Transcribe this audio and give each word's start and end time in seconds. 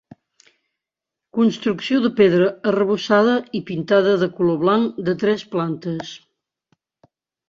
Construcció 1.37 1.99
de 2.05 2.09
pedra 2.19 2.47
arrebossada 2.71 3.35
i 3.59 3.61
pintada 3.67 4.15
de 4.23 4.29
color 4.39 4.57
blanc 4.65 4.97
de 5.11 5.15
tres 5.25 5.45
plantes. 5.53 6.15